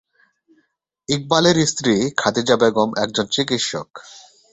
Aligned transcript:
ইকবালের 1.09 1.57
স্ত্রী 1.67 1.93
খাদিজা 2.17 2.55
বেগম 2.61 2.89
একজন 3.03 3.25
চিকিৎসক। 3.33 3.89